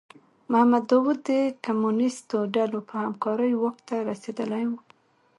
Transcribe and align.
محمد 0.51 0.83
داوود 0.91 1.19
د 1.29 1.31
کمونیستو 1.65 2.37
ډلو 2.55 2.79
په 2.89 2.95
همکارۍ 3.03 3.51
واک 3.57 3.77
ته 3.87 3.95
رسېدلی 4.09 4.63
و. 4.69 4.73